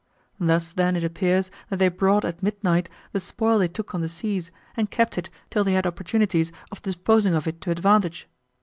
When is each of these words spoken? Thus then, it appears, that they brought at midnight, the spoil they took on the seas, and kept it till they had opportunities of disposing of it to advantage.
Thus 0.39 0.73
then, 0.73 0.95
it 0.95 1.03
appears, 1.03 1.51
that 1.69 1.77
they 1.77 1.87
brought 1.87 2.25
at 2.25 2.41
midnight, 2.41 2.89
the 3.11 3.19
spoil 3.19 3.59
they 3.59 3.67
took 3.67 3.93
on 3.93 4.01
the 4.01 4.09
seas, 4.09 4.49
and 4.75 4.89
kept 4.89 5.15
it 5.15 5.29
till 5.51 5.63
they 5.63 5.73
had 5.73 5.85
opportunities 5.85 6.51
of 6.71 6.81
disposing 6.81 7.35
of 7.35 7.45
it 7.45 7.61
to 7.61 7.69
advantage. 7.69 8.27